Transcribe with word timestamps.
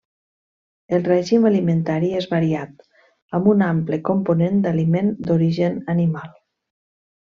El 0.97 1.03
règim 1.07 1.45
alimentari 1.49 2.09
és 2.21 2.29
variat, 2.33 2.73
amb 3.41 3.53
un 3.55 3.63
ample 3.69 4.03
component 4.13 4.61
d'aliment 4.67 5.17
d'origen 5.31 5.83
animal. 5.99 6.37